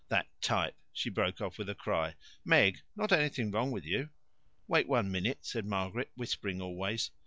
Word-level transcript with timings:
"That 0.09 0.25
type" 0.41 0.75
She 0.93 1.11
broke 1.11 1.41
off 1.41 1.59
with 1.59 1.69
a 1.69 1.75
cry. 1.75 2.15
"Meg, 2.43 2.79
not 2.95 3.11
anything 3.11 3.51
wrong 3.51 3.69
with 3.69 3.85
you?" 3.85 4.09
"Wait 4.67 4.87
one 4.87 5.11
minute," 5.11 5.45
said 5.45 5.63
Margaret, 5.67 6.09
whispering 6.15 6.59
always. 6.59 7.11